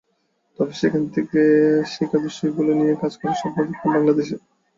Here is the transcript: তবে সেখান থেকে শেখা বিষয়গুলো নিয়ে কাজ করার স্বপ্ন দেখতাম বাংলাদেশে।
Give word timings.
তবে 0.59 0.73
সেখান 0.81 1.03
থেকে 1.15 1.39
শেখা 1.93 2.17
বিষয়গুলো 2.25 2.71
নিয়ে 2.79 2.93
কাজ 3.01 3.13
করার 3.19 3.39
স্বপ্ন 3.41 3.59
দেখতাম 3.63 3.89
বাংলাদেশে। 3.95 4.35